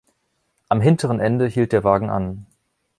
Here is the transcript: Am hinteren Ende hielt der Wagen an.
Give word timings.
Am 0.67 0.81
hinteren 0.81 1.19
Ende 1.19 1.45
hielt 1.45 1.73
der 1.73 1.83
Wagen 1.83 2.09
an. 2.09 2.47